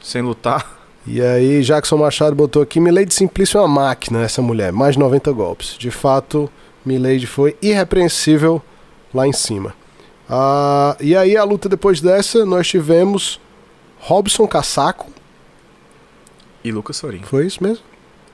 [0.04, 0.80] sem lutar.
[1.08, 4.72] E aí, Jackson Machado botou aqui: Milady Simplício é uma máquina, essa mulher.
[4.72, 5.76] Mais de 90 golpes.
[5.78, 6.50] De fato,
[6.86, 8.62] Milady foi irrepreensível
[9.14, 9.74] lá em cima.
[10.30, 13.40] Ah, e aí, a luta depois dessa, nós tivemos
[14.00, 15.12] Robson Cassaco.
[16.64, 17.22] E Lucas Sorin.
[17.24, 17.84] Foi isso mesmo?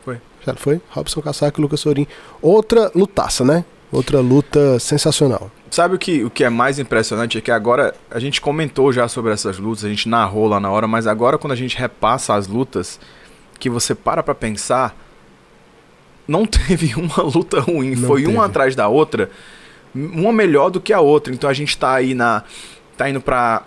[0.03, 0.21] Foi.
[0.55, 0.81] Foi?
[0.89, 2.07] Robson Cassaco e Lucas Sorin.
[2.41, 3.65] Outra lutaça, né?
[3.91, 5.51] Outra luta sensacional.
[5.71, 7.37] Sabe o que, o que é mais impressionante?
[7.37, 10.69] É que agora a gente comentou já sobre essas lutas, a gente narrou lá na
[10.71, 12.99] hora, mas agora quando a gente repassa as lutas,
[13.59, 14.95] que você para pra pensar,
[16.27, 18.33] não teve uma luta ruim, Não foi teve.
[18.33, 19.29] uma atrás da outra,
[19.93, 21.33] uma melhor do que a outra.
[21.33, 22.43] Então a gente tá aí na.
[22.97, 23.63] tá indo pra,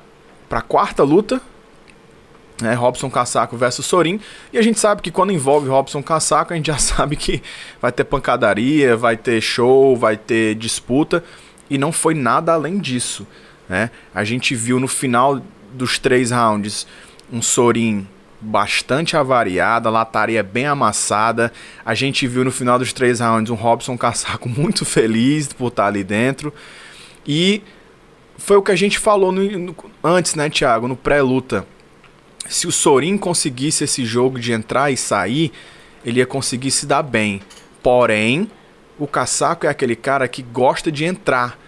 [0.48, 1.40] pra quarta luta.
[2.60, 4.20] Né, Robson Cassaco versus Sorin.
[4.52, 7.42] E a gente sabe que quando envolve Robson Cassaco, a gente já sabe que
[7.80, 11.24] vai ter pancadaria, vai ter show, vai ter disputa.
[11.72, 13.26] E não foi nada além disso.
[13.68, 13.90] Né?
[14.14, 15.40] A gente viu no final
[15.72, 16.86] dos três rounds
[17.32, 18.06] um Sorin
[18.38, 21.50] bastante avariada, lataria bem amassada.
[21.84, 25.86] A gente viu no final dos três rounds um Robson Cassaco muito feliz por estar
[25.86, 26.52] ali dentro.
[27.26, 27.62] E
[28.36, 31.66] foi o que a gente falou no- no- antes, né, Thiago, no pré-luta.
[32.48, 35.52] Se o Sorin conseguisse esse jogo de entrar e sair,
[36.04, 37.40] ele ia conseguir se dar bem.
[37.82, 38.50] Porém,
[38.98, 41.58] o Cassaco é aquele cara que gosta de entrar.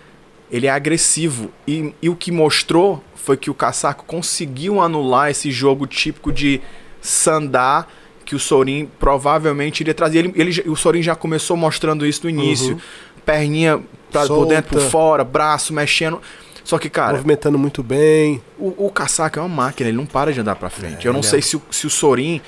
[0.50, 1.50] Ele é agressivo.
[1.66, 6.60] E, e o que mostrou foi que o Cassaco conseguiu anular esse jogo típico de
[7.00, 7.88] sandar
[8.24, 10.18] que o Sorin provavelmente iria trazer.
[10.18, 12.80] Ele, ele, o Sorin já começou mostrando isso no início.
[13.24, 16.20] Perninha pra, por dentro, por fora, braço mexendo.
[16.62, 18.42] Só que, cara, Movimentando muito bem.
[18.58, 18.92] o, o
[19.37, 21.06] é uma máquina, ele não para de andar pra frente.
[21.06, 21.42] É, Eu não ele sei é.
[21.42, 22.40] se, o, se o Sorin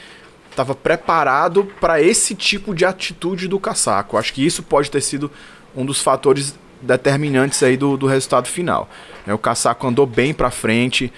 [0.56, 4.16] estava preparado para esse tipo de atitude do Casaco.
[4.16, 5.30] Acho que isso pode ter sido
[5.76, 8.88] um dos fatores determinantes aí do, do resultado final.
[9.26, 9.34] né?
[9.34, 11.12] O Casaco andou bem pra frente.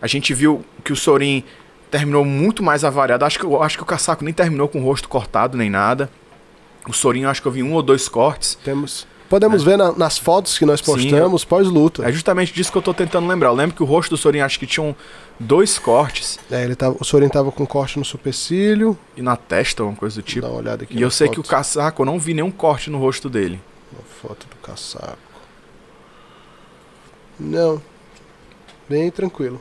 [0.00, 1.42] A gente viu que o Sorin
[1.90, 3.24] terminou muito mais avariado.
[3.24, 6.08] Acho que, acho que o Casaco nem terminou com o rosto cortado nem nada.
[6.88, 8.54] O Sorin, acho que eu vi um ou dois cortes.
[8.62, 12.06] Temos Podemos ver na- nas fotos que nós Sim, postamos pós-luta.
[12.08, 13.48] É justamente disso que eu tô tentando lembrar.
[13.48, 14.94] Eu lembro que o rosto do Sorin acho que tinham
[15.40, 18.96] dois cortes É, ele tava, o Sorin tava com corte no supercílio.
[19.16, 20.42] e na testa, uma coisa do tipo.
[20.42, 21.50] Dá uma olhada aqui E eu sei que o foto.
[21.50, 23.60] casaco, eu não vi nenhum corte no rosto dele.
[23.92, 25.18] Uma foto do casaco.
[27.38, 27.80] Não.
[28.88, 29.60] Bem tranquilo.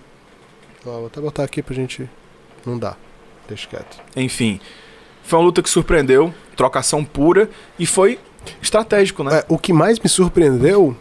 [0.86, 2.10] Ó, vou até botar aqui pra gente.
[2.66, 2.96] Não dá.
[3.48, 3.98] Deixa quieto.
[4.16, 4.60] Enfim,
[5.24, 7.50] foi uma luta que surpreendeu, trocação pura
[7.80, 8.20] e foi
[8.62, 9.40] estratégico, né?
[9.40, 10.96] É, o que mais me surpreendeu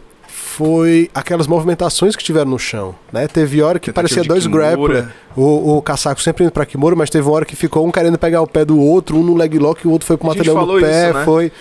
[0.53, 3.27] foi aquelas movimentações que tiveram no chão, né?
[3.27, 7.09] Teve hora que Tentativa parecia dois grappler, o, o casaco sempre indo pra Kimura, mas
[7.09, 9.59] teve uma hora que ficou um querendo pegar o pé do outro, um no leg
[9.59, 11.25] lock e o outro foi pro mata-leão no pé, isso, né?
[11.25, 11.53] foi...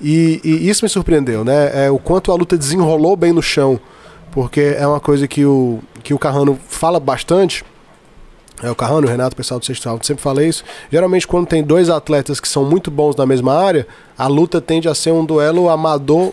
[0.00, 1.86] E, e isso me surpreendeu, né?
[1.86, 3.80] É, o quanto a luta desenrolou bem no chão,
[4.30, 7.64] porque é uma coisa que o, que o Carrano fala bastante,
[8.62, 10.64] é, o Carrano, o Renato, o pessoal do Sexto Round sempre fala isso.
[10.90, 14.88] Geralmente, quando tem dois atletas que são muito bons na mesma área, a luta tende
[14.88, 16.32] a ser um duelo amador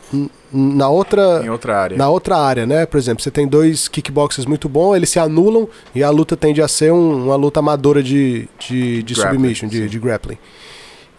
[0.51, 1.97] na outra, Em outra área.
[1.97, 2.85] na outra área, né?
[2.85, 6.61] Por exemplo, você tem dois kickboxers muito bons, eles se anulam e a luta tende
[6.61, 10.37] a ser um- uma luta amadora de, de, de Grappling, submission, de, de grappling.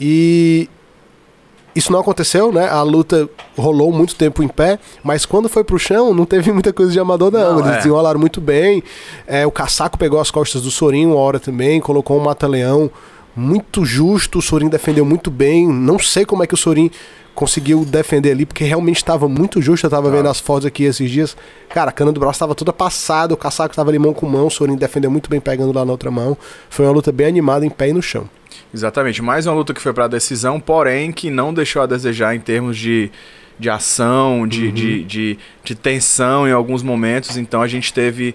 [0.00, 0.68] E
[1.76, 2.68] isso não aconteceu, né?
[2.68, 6.72] A luta rolou muito tempo em pé, mas quando foi pro chão, não teve muita
[6.72, 7.52] coisa de amador, não.
[7.52, 7.76] Não, Eles é.
[7.76, 8.82] desenrolaram muito bem.
[9.26, 12.90] É, o Casaco pegou as costas do Sorin uma hora também, colocou um mata-leão
[13.36, 14.38] muito justo.
[14.38, 15.66] O Sorin defendeu muito bem.
[15.68, 16.90] Não sei como é que o Sorin
[17.34, 19.86] conseguiu defender ali, porque realmente estava muito justo.
[19.86, 20.16] Eu tava Tá.
[20.16, 21.36] vendo as fotos aqui esses dias.
[21.68, 24.46] Cara, a cana do braço estava toda passada, o Casaco estava ali mão com mão,
[24.46, 26.36] o Sorin defendeu muito bem pegando lá na outra mão.
[26.70, 28.28] Foi uma luta bem animada em pé e no chão.
[28.72, 29.20] Exatamente.
[29.20, 32.78] Mais uma luta que foi pra decisão, porém que não deixou a desejar em termos
[32.78, 33.10] de,
[33.58, 34.72] de ação, de, Uhum.
[34.72, 37.36] de, de, de tensão em alguns momentos.
[37.36, 38.34] Então a gente teve.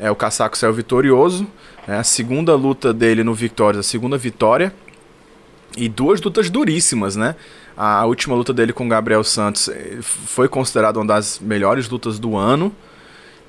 [0.00, 1.46] É, o Casaco saiu vitorioso.
[1.86, 1.98] Né?
[1.98, 4.72] a segunda luta dele no Victórias, a segunda vitória.
[5.76, 7.34] E duas lutas duríssimas, né?
[7.74, 12.18] A última luta dele com o Gabriel Santos eh, foi considerada uma das melhores lutas
[12.18, 12.70] do ano.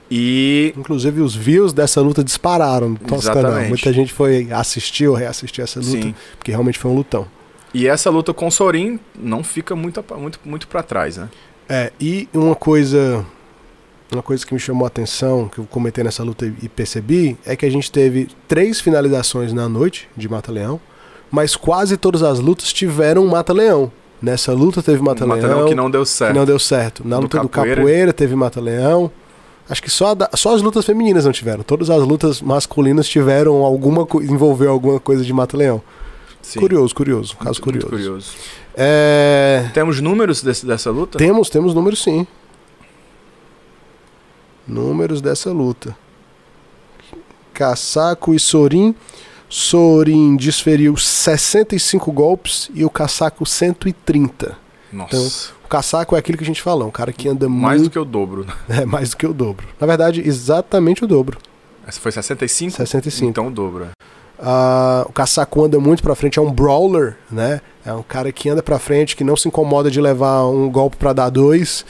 [0.10, 3.44] E Inclusive, os views dessa luta dispararam no nosso canal.
[3.44, 3.70] Exatamente.
[3.70, 6.16] Muita gente foi assistir ou reassistir essa luta, Sim.
[6.38, 7.28] porque realmente foi um lutão.
[7.74, 11.30] E essa luta com o Sorin não fica muito, muito, muito para trás, né?
[11.68, 13.26] É, e uma coisa.
[14.14, 17.56] Uma coisa que me chamou a atenção, que eu comentei nessa luta e percebi, é
[17.56, 20.80] que a gente teve três finalizações na noite de Mata-Leão,
[21.32, 23.92] mas quase todas as lutas tiveram Mata-Leão.
[24.22, 26.36] Nessa luta teve Mata-Leão, Mata-leão que não deu que certo.
[26.36, 27.06] não deu certo.
[27.08, 27.76] Na Do luta do capoeira.
[27.82, 29.12] Capoeira teve Mata-Leão.
[29.70, 31.64] Acho que só, da- só as lutas femininas não tiveram.
[31.64, 35.82] Todas as lutas masculinas tiveram alguma envolveu alguma coisa de Mata-Leão.
[36.42, 36.60] Sim.
[36.60, 37.36] Curioso, curioso.
[37.38, 38.32] Caso Muito- muito curioso.
[38.32, 38.32] curioso.
[38.76, 41.18] É, Temos números desse- dessa luta?
[41.18, 42.28] Temos, temos números sim.
[44.68, 45.96] Números dessa luta.
[47.54, 48.96] Casaco e Sorin.
[49.50, 54.58] Sorin desferiu 65 golpes e o Casaco 130.
[54.92, 55.52] Nossa.
[55.64, 57.92] O Casaco é aquilo que a gente falou, um cara que anda mais do muito.
[57.94, 58.46] que o dobro.
[58.46, 58.54] né?
[58.82, 59.68] É mais do que o dobro.
[59.80, 61.38] Na verdade, exatamente o dobro.
[61.86, 62.78] Essa foi 65?
[62.78, 63.30] 65.
[63.30, 63.86] Então o dobro.
[63.86, 63.90] é.
[64.46, 67.62] Ah, o Casaco anda muito pra frente, é um brawler, né?
[67.86, 70.98] É um cara que anda pra frente, que não se incomoda de levar um golpe
[70.98, 71.86] pra dar dois.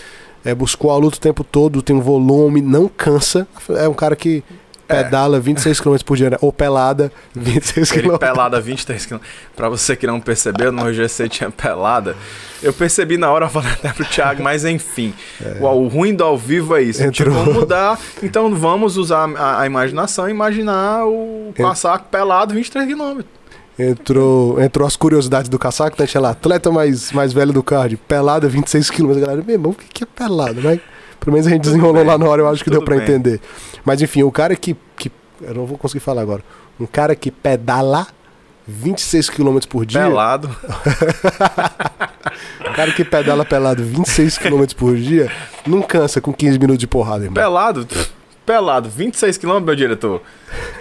[0.46, 3.48] É, buscou a luta o tempo todo, tem um volume, não cansa.
[3.70, 4.44] É um cara que
[4.90, 5.02] É.
[5.04, 6.38] pedala 26 km por dia, né?
[6.42, 8.18] ou pelada 26 Ele km.
[8.18, 9.18] pelada 23 km.
[9.56, 12.16] Pra você que não percebeu, no GC tinha pelada.
[12.62, 15.14] Eu percebi na hora, falei até pro Thiago, mas enfim.
[15.62, 17.02] O, o ruim do ao vivo é isso.
[17.02, 17.34] Entrou.
[17.34, 17.98] vamos mudar.
[18.22, 23.22] Então vamos usar a, a imaginação e imaginar o casaco pelado 23 km.
[23.78, 26.06] Entrou, entrou as curiosidades do Casaco, né?
[26.06, 29.14] Tinha lá, atleta mais, mais velho do card, pelada 26 km.
[29.20, 30.80] Galera, meu irmão, o que que é pelada, né?
[31.20, 33.00] Pelo menos a gente desenrolou bem, lá na hora, eu acho que deu bem.
[33.00, 33.40] entender.
[33.84, 35.12] Mas enfim, o cara que, que.
[35.42, 36.44] Eu não vou conseguir falar agora.
[36.80, 38.08] Um cara que pedala
[38.68, 40.02] 26 km por dia.
[40.02, 40.56] Pelado.
[42.68, 45.32] O cara que pedala pelado 26 km por dia
[45.68, 47.36] não cansa com 15 minutos de porrada, irmão.
[47.36, 47.88] Pelado.
[48.46, 48.90] Pelado.
[48.90, 50.22] 26 km, meu diretor.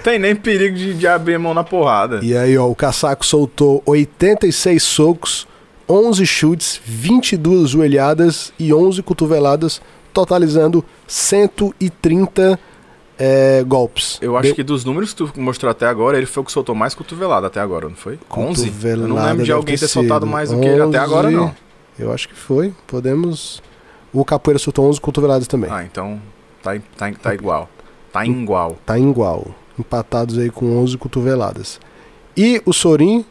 [0.03, 2.21] Tem nem perigo de, de abrir mão na porrada.
[2.23, 5.47] E aí, ó, o Casaco soltou 86 socos,
[5.89, 9.81] 11 chutes, 22 joelhadas e 11 cotoveladas,
[10.13, 12.59] totalizando 130
[13.19, 14.19] é, golpes.
[14.21, 16.75] Eu acho que dos números que tu mostrou até agora, ele foi o que soltou
[16.75, 18.19] mais cotovelada até agora, não foi?
[18.37, 18.67] 11?
[18.67, 21.29] Eu não Cotovelada lembro de alguém ter ter soltado mais do que ele até agora,
[21.29, 21.37] 11.
[21.37, 21.55] não.
[21.99, 22.75] Eu acho que foi.
[22.87, 23.63] Podemos.
[24.13, 25.71] O Capoeira soltou 11 cotoveladas também.
[25.71, 26.21] Ah, então
[26.63, 27.69] tá, tá, tá igual.
[28.13, 28.77] Tá igual.
[28.85, 29.47] Tá igual.
[29.79, 31.81] Empatados aí com 11 cotoveladas.
[32.37, 33.25] E o Sorin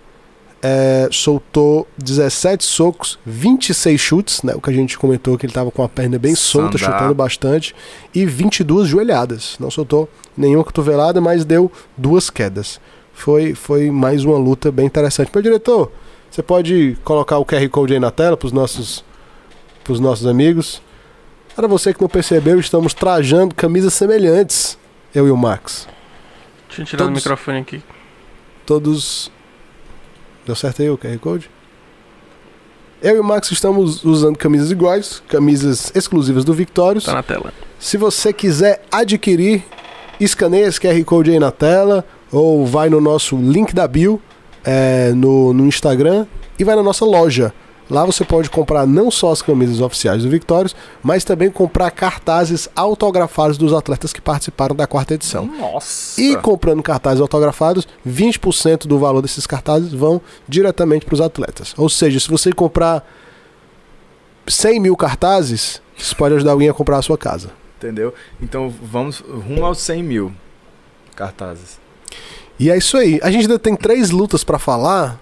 [0.61, 4.53] é, soltou 17 socos, 26 chutes, né?
[4.55, 6.93] O que a gente comentou que ele tava com a perna bem solta, Sandá.
[6.93, 7.75] chutando bastante.
[8.13, 9.55] E 22 joelhadas.
[9.59, 12.79] Não soltou nenhuma cotovelada, mas deu duas quedas.
[13.13, 15.31] Foi, foi mais uma luta bem interessante.
[15.33, 15.91] Meu diretor,
[16.29, 19.03] você pode colocar o QR Code aí na tela para os nossos,
[19.83, 20.81] pros nossos amigos.
[21.55, 24.77] Para você que não percebeu, estamos trajando camisas semelhantes,
[25.13, 25.87] eu e o Max.
[26.67, 27.81] Deixa eu tirar o Todos- microfone aqui.
[28.65, 29.31] Todos.
[30.45, 31.49] Deu certo aí o QR Code?
[33.01, 37.05] Eu e o Max estamos usando camisas iguais, camisas exclusivas do Victorious.
[37.05, 37.51] Tá na tela.
[37.79, 39.63] Se você quiser adquirir,
[40.19, 44.21] escaneia esse QR Code aí na tela ou vai no nosso link da bio
[44.63, 46.27] é, no, no Instagram
[46.59, 47.51] e vai na nossa loja.
[47.91, 50.73] Lá você pode comprar não só as camisas oficiais do Victorious,
[51.03, 55.45] mas também comprar cartazes autografados dos atletas que participaram da quarta edição.
[55.45, 56.21] Nossa!
[56.21, 61.73] E comprando cartazes autografados, 20% do valor desses cartazes vão diretamente para os atletas.
[61.77, 63.05] Ou seja, se você comprar
[64.47, 67.51] 100 mil cartazes, isso pode ajudar alguém a comprar a sua casa.
[67.77, 68.13] Entendeu?
[68.41, 70.31] Então vamos rumo aos 100 mil
[71.13, 71.77] cartazes.
[72.57, 73.19] E é isso aí.
[73.21, 75.19] A gente ainda tem três lutas pra falar,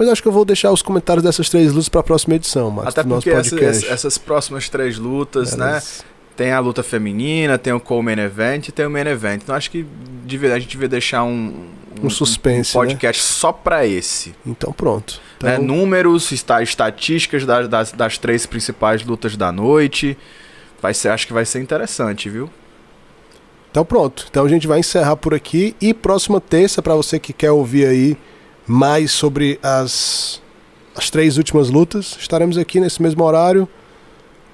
[0.00, 2.88] mas acho que eu vou deixar os comentários dessas três lutas pra próxima edição, Max,
[2.88, 5.68] Até porque essa- essas próximas três lutas, né?
[5.72, 6.04] Elas-
[6.36, 9.42] Tem a luta feminina, tem o co-main event e tem o main event.
[9.42, 9.84] Então acho que
[10.24, 11.66] devia- a gente devia deixar um,
[12.02, 12.82] Um suspense, né?
[12.82, 14.34] podcast só pra esse.
[14.46, 15.20] Então pronto.
[15.42, 15.54] né?
[15.56, 20.16] Então, Números, esta- estatísticas das, das, das três principais lutas da noite.
[20.80, 22.48] Vai ser, acho que vai ser interessante, viu?
[23.70, 24.26] então pronto.
[24.30, 27.86] Então a gente vai encerrar por aqui e próxima terça pra você que quer ouvir
[27.86, 28.16] aí
[28.66, 30.40] mais sobre as
[30.94, 33.68] as três últimas lutas, estaremos aqui nesse mesmo horário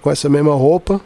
[0.03, 1.01] com essa mesma roupa.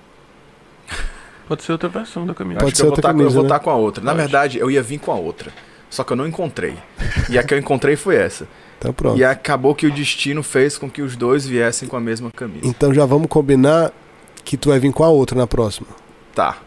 [1.49, 2.61] Pode ser outra versão da camisa.
[2.61, 3.49] Pode acho ser que eu vou outra tá, com- eu camisa, vou né?
[3.49, 4.05] estar com a outra.
[4.05, 4.23] Na Pode.
[4.23, 5.53] verdade, eu ia vir com a outra.
[5.89, 6.75] Só que eu não encontrei.
[7.29, 8.47] E a que eu encontrei foi essa.
[8.79, 9.19] Então pronto.
[9.19, 12.67] E acabou que o destino fez com que os dois viessem com a mesma camisa.
[12.67, 13.93] Então já vamos combinar
[14.45, 15.89] que tu vai vir com a outra na próxima.
[16.35, 16.59] Tá.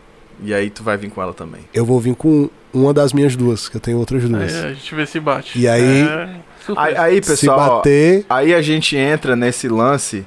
[0.42, 1.62] E aí tu vai vir com ela também.
[1.74, 4.54] Eu vou vir com uma das minhas duas, que eu tenho outras duas.
[4.56, 5.60] Aí a gente vê se bate.
[5.60, 6.30] E aí- É.
[6.78, 10.26] Aí, aí, Se pessoal, ó, bater, aí a gente entra nesse lance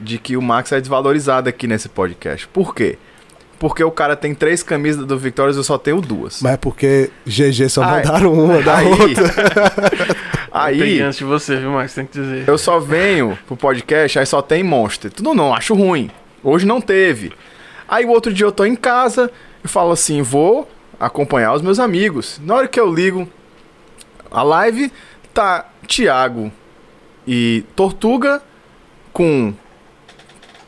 [0.00, 2.48] de que o Max é desvalorizado aqui nesse podcast.
[2.48, 2.96] Por quê?
[3.58, 6.40] Porque o cara tem três camisas do Victorious e eu só tenho duas.
[6.40, 9.24] mas é porque GG só mandaram uma da aí, outra.
[10.52, 11.94] Aí antes de você, viu, Max?
[11.94, 12.44] Tem que dizer.
[12.48, 15.10] eu só venho pro podcast, aí só tem Monster.
[15.12, 16.10] Tudo não, acho ruim.
[16.42, 17.32] Hoje não teve.
[17.90, 19.30] Aí o outro dia eu tô em casa
[19.64, 22.40] e falo assim, vou acompanhar os meus amigos.
[22.44, 23.28] Na hora que eu ligo
[24.30, 24.92] a live,
[25.34, 26.52] tá Thiago
[27.26, 28.40] e Tortuga
[29.12, 29.52] com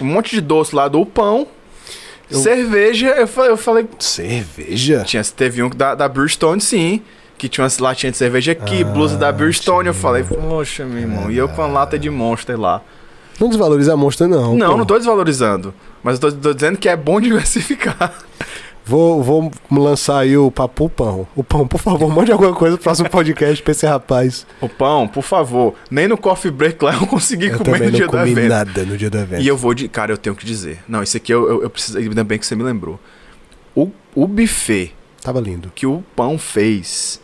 [0.00, 1.46] um monte de doce lá do pão,
[2.28, 3.08] Eu- cerveja.
[3.10, 5.04] Eu falei, eu falei Cerveja?
[5.04, 7.02] tinha, teve um da, da Brewstone, sim.
[7.38, 9.88] Que tinha umas latinhas de cerveja aqui, Ah, blusa da Brewstone.
[9.88, 11.30] Eu falei, poxa, meu irmão.
[11.30, 12.80] E eu com a lata de Monster lá.
[13.40, 14.54] Não desvaloriza a monstra, não.
[14.56, 14.76] não, pô.
[14.76, 15.74] não tô desvalorizando.
[16.02, 18.12] Mas eu tô, tô dizendo que é bom diversificar.
[18.84, 21.26] Vou, vou lançar aí o papo pão.
[21.36, 24.44] O pão, por favor, mande alguma coisa pro próximo podcast pra esse rapaz.
[24.60, 25.74] O pão, por favor.
[25.88, 28.48] Nem no coffee break lá eu consegui Eu comer no dia comi evento.
[28.48, 29.40] nada no dia do evento.
[29.40, 29.86] E eu vou de.
[29.86, 30.82] Cara, eu tenho que dizer.
[30.88, 31.96] Não, isso aqui eu, eu, eu preciso.
[31.96, 32.98] Ainda bem que você me lembrou.
[33.72, 35.70] O, o buffet Tava lindo.
[35.72, 37.20] que o pão fez.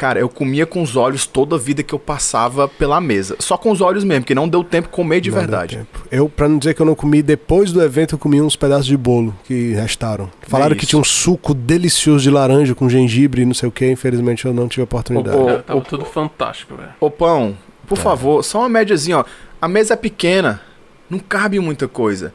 [0.00, 3.36] Cara, eu comia com os olhos toda a vida que eu passava pela mesa.
[3.38, 5.76] Só com os olhos mesmo, que não deu tempo de comer de Não verdade.
[5.76, 6.06] tempo.
[6.10, 8.86] Eu, pra não dizer que eu não comi, depois do evento eu comi uns pedaços
[8.86, 10.30] de bolo que restaram.
[10.40, 10.88] Falaram que isso.
[10.92, 13.90] tinha um suco delicioso de laranja com gengibre e não sei o que.
[13.90, 15.36] Infelizmente eu não tive a oportunidade.
[15.36, 16.88] Ô, ô, Cara, tava ô, tudo fantástico, velho.
[16.98, 17.54] Ô pão,
[17.86, 18.04] por Tá.
[18.04, 19.24] favor, só uma médiazinha, ó.
[19.60, 20.62] A mesa é pequena,
[21.10, 22.32] não cabe muita coisa.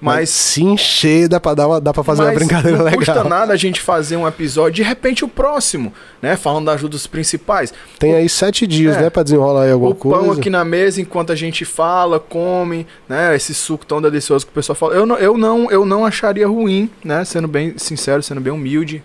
[0.00, 2.98] Mas Mas, se encher, dá pra, dar dá pra fazer uma brincadeira não legal.
[3.00, 6.36] custa nada a gente fazer um episódio, de repente o próximo, né?
[6.36, 7.74] Falando das lutas principais.
[7.98, 9.02] Tem aí sete dias, É.
[9.02, 10.40] né, pra desenrolar aí alguma o pão coisa.
[10.40, 13.34] aqui na mesa enquanto a gente fala, come, né?
[13.34, 14.94] Esse suco tão delicioso que o pessoal fala.
[14.94, 17.24] Eu não, eu não, eu não acharia ruim, né?
[17.24, 19.02] Sendo bem sincero, sendo bem humilde,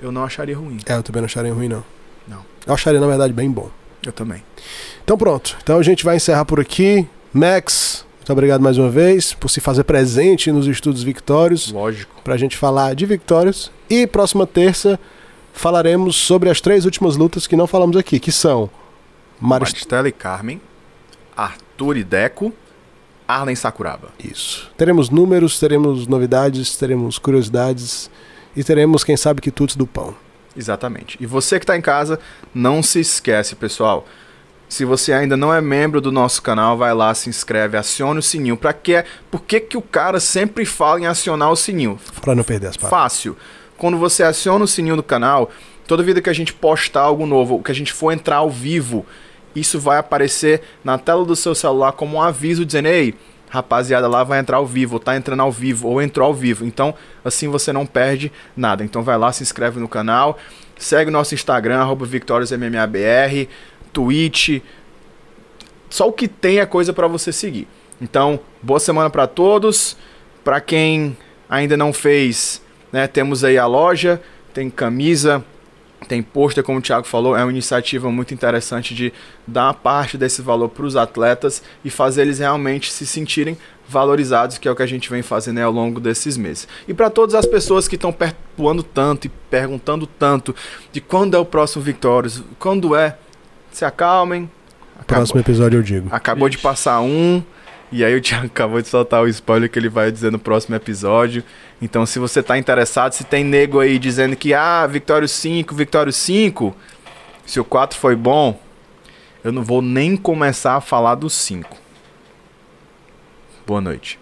[0.00, 0.78] eu não acharia ruim.
[0.86, 1.84] É, eu também não acharia ruim, não.
[2.26, 2.38] Não.
[2.66, 3.68] Eu acharia, na verdade, bem bom.
[4.04, 4.42] Eu também.
[5.04, 5.56] Então pronto.
[5.62, 7.06] Então a gente vai encerrar por aqui.
[7.32, 12.20] Max, muito obrigado mais uma vez por se fazer presente nos estudos Victórios Lógico.
[12.22, 13.72] pra gente falar de Victórios.
[13.88, 15.00] E próxima terça
[15.54, 18.68] falaremos sobre as três últimas lutas que não falamos aqui, que são
[19.40, 19.72] Marist...
[19.72, 20.60] Maristela e Carmen,
[21.34, 22.52] Arthur e Deco,
[23.26, 24.10] Arlen Sakuraba.
[24.22, 24.70] Isso.
[24.76, 28.10] Teremos números, teremos novidades, teremos curiosidades
[28.54, 30.14] e teremos, quem sabe, quitutes do pão.
[30.54, 31.16] Exatamente.
[31.18, 32.20] E você que está em casa,
[32.54, 34.06] não se esquece, pessoal.
[34.68, 38.22] Se você ainda não é membro do nosso canal, vai lá, se inscreve, acione o
[38.22, 38.56] sininho.
[38.56, 39.04] Pra quê?
[39.30, 41.98] Por que, que o cara sempre fala em acionar o sininho?
[42.20, 43.02] Pra não perder as palavras.
[43.02, 43.36] Fácil.
[43.78, 45.50] Quando você aciona o sininho do canal,
[45.86, 49.06] toda vida que a gente postar algo novo, que a gente for entrar ao vivo,
[49.54, 53.14] isso vai aparecer na tela do seu celular como um aviso dizendo: Ei,
[53.48, 56.66] rapaziada, lá vai entrar ao vivo, ou tá entrando ao vivo, ou entrou ao vivo.
[56.66, 56.94] Então,
[57.24, 58.84] assim você não perde nada.
[58.84, 60.38] Então vai lá, se inscreve no canal,
[60.76, 63.48] segue o nosso Instagram, VictoriosMMABR,
[63.92, 64.60] Twitch.
[65.90, 67.66] Só o que tem é coisa para você seguir.
[68.00, 69.96] Então, boa semana para todos.
[70.44, 71.16] Para quem
[71.48, 72.62] ainda não fez,
[72.92, 74.20] né, temos aí a loja,
[74.54, 75.44] tem camisa,
[76.06, 79.12] tem pôster, como o Thiago falou, é uma iniciativa muito interessante de
[79.46, 83.56] dar parte desse valor para os atletas e fazer eles realmente se sentirem
[83.88, 86.68] valorizados, que é o que a gente vem fazendo ao longo desses meses.
[86.86, 90.54] E para todas as pessoas que estão perturbando tanto e perguntando tanto
[90.92, 93.16] de quando é o próximo Victorious, quando é,
[93.78, 94.50] se acalmem.
[94.94, 96.08] Acabou, próximo episódio eu digo.
[96.10, 96.56] Acabou Ixi.
[96.56, 97.42] de passar um,
[97.92, 100.74] e aí o Thiago acabou de soltar o spoiler que ele vai dizer no próximo
[100.74, 101.44] episódio.
[101.80, 106.12] Então, se você está interessado, se tem nego aí dizendo que, ah, Victório 5, Victório
[106.12, 106.74] 5,
[107.46, 108.60] se o 4 foi bom,
[109.44, 111.76] eu não vou nem começar a falar do 5.
[113.64, 114.18] Boa noite.